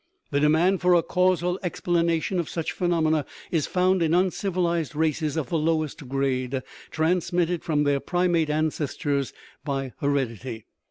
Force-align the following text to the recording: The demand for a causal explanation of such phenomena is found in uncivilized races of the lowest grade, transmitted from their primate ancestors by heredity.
The 0.31 0.39
demand 0.39 0.81
for 0.81 0.95
a 0.95 1.03
causal 1.03 1.59
explanation 1.61 2.39
of 2.39 2.49
such 2.49 2.71
phenomena 2.71 3.23
is 3.51 3.67
found 3.67 4.01
in 4.01 4.15
uncivilized 4.15 4.95
races 4.95 5.37
of 5.37 5.49
the 5.49 5.59
lowest 5.59 6.07
grade, 6.09 6.63
transmitted 6.89 7.63
from 7.63 7.83
their 7.83 7.99
primate 7.99 8.49
ancestors 8.49 9.31
by 9.63 9.93
heredity. 9.99 10.65